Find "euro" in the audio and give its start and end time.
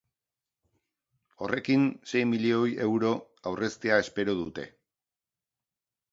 2.85-3.11